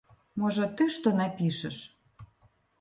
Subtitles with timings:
[0.43, 1.77] Можа, ты што напішаш?